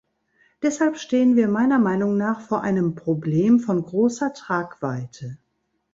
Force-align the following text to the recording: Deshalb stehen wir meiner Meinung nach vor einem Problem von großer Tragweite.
Deshalb 0.63 0.97
stehen 0.97 1.35
wir 1.35 1.47
meiner 1.47 1.77
Meinung 1.77 2.17
nach 2.17 2.41
vor 2.41 2.61
einem 2.63 2.95
Problem 2.95 3.59
von 3.59 3.83
großer 3.83 4.33
Tragweite. 4.33 5.37